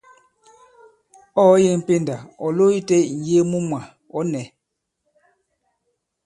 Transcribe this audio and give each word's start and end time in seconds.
Ɔ̂ 1.41 1.45
ɔ̀ 1.53 1.59
yeŋ 1.65 1.77
pendà 1.87 2.15
ɔ̀ 2.45 2.49
lo 2.57 2.65
itē 2.79 2.97
ì-ŋ̀yee 3.13 3.47
mu 3.51 3.59
mwà, 3.67 3.81
ɔ̌ 4.17 4.21
nɛ̄. 4.31 4.43